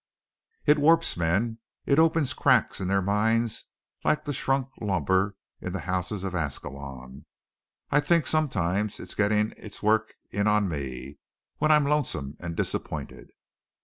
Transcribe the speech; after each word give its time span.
"It 0.65 0.79
warps 0.79 1.15
men, 1.15 1.59
it 1.85 1.99
opens 1.99 2.33
cracks 2.33 2.81
in 2.81 2.87
their 2.87 3.03
minds 3.03 3.65
like 4.03 4.25
the 4.25 4.33
shrunk 4.33 4.69
lumber 4.81 5.35
in 5.59 5.73
the 5.73 5.81
houses 5.81 6.23
of 6.23 6.33
Ascalon. 6.33 7.25
I 7.91 7.99
think 7.99 8.25
sometimes 8.25 8.99
it's 8.99 9.13
getting 9.13 9.51
its 9.57 9.83
work 9.83 10.15
in 10.31 10.47
on 10.47 10.67
me, 10.67 11.19
when 11.59 11.69
I'm 11.71 11.85
lonesome 11.85 12.35
and 12.39 12.55
disappointed." 12.55 13.29